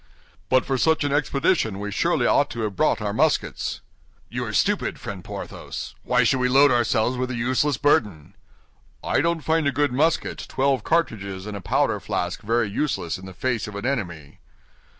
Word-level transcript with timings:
"But 0.49 0.65
for 0.65 0.79
such 0.79 1.03
an 1.03 1.13
expedition 1.13 1.79
we 1.79 1.91
surely 1.91 2.25
ought 2.25 2.49
to 2.49 2.61
have 2.61 2.75
brought 2.75 3.03
our 3.03 3.13
muskets." 3.13 3.81
"You 4.29 4.43
are 4.45 4.51
stupid, 4.51 4.99
friend 4.99 5.23
Porthos. 5.23 5.93
Why 6.01 6.23
should 6.23 6.39
we 6.39 6.49
load 6.49 6.71
ourselves 6.71 7.17
with 7.17 7.29
a 7.29 7.35
useless 7.35 7.77
burden?" 7.77 8.33
"I 9.03 9.21
don't 9.21 9.41
find 9.43 9.67
a 9.67 9.71
good 9.71 9.91
musket, 9.91 10.43
twelve 10.49 10.83
cartridges, 10.83 11.45
and 11.45 11.55
a 11.55 11.61
powder 11.61 11.99
flask 11.99 12.41
very 12.41 12.67
useless 12.67 13.19
in 13.19 13.27
the 13.27 13.35
face 13.35 13.67
of 13.67 13.75
an 13.75 13.85
enemy." 13.85 14.39